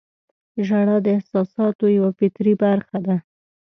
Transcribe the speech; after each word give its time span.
•ژړا 0.65 0.97
د 1.05 1.07
احساساتو 1.17 1.85
یوه 1.97 2.11
فطري 2.19 2.53
برخه 2.63 2.97
ده. 3.07 3.15